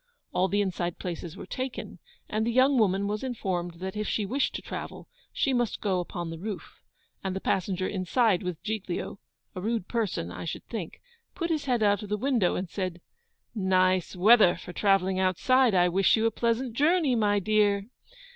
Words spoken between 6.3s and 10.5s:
the roof; and the passenger inside with Giglio (a rude person, I